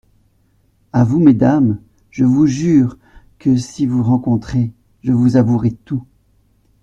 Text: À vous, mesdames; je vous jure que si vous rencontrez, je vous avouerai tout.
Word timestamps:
À 0.93 1.03
vous, 1.03 1.19
mesdames; 1.19 1.77
je 2.09 2.25
vous 2.25 2.47
jure 2.47 2.97
que 3.37 3.55
si 3.55 3.85
vous 3.85 4.01
rencontrez, 4.01 4.71
je 5.03 5.11
vous 5.11 5.37
avouerai 5.37 5.73
tout. 5.73 6.07